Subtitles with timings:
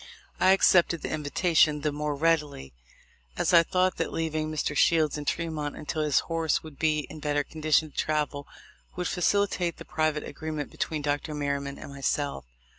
[0.39, 2.73] I accepted the invita tion the more readily,
[3.37, 4.75] as I thought that leaving Mr.
[4.75, 8.47] Shields in Tremont until his horse would be in better condition to travel
[8.95, 11.35] would facilitate the pri vate agreement between Dr.
[11.35, 12.45] Merryman and myself.